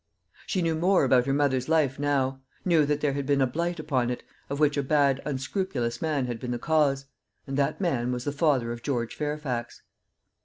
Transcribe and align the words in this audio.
She 0.47 0.63
knew 0.63 0.73
more 0.73 1.03
about 1.03 1.27
her 1.27 1.33
mother's 1.33 1.69
life 1.69 1.99
now; 1.99 2.41
knew 2.65 2.87
that 2.87 3.01
there 3.01 3.13
had 3.13 3.27
been 3.27 3.39
a 3.39 3.45
blight 3.45 3.79
upon 3.79 4.09
it, 4.09 4.23
of 4.49 4.59
which 4.59 4.75
a 4.75 4.81
bad 4.81 5.21
unscrupulous 5.27 6.01
man 6.01 6.25
had 6.25 6.39
been 6.39 6.49
the 6.49 6.57
cause. 6.57 7.05
And 7.45 7.55
that 7.57 7.79
man 7.79 8.11
was 8.11 8.23
the 8.23 8.31
father 8.31 8.71
of 8.71 8.81
George 8.81 9.13
Fairfax. 9.15 9.83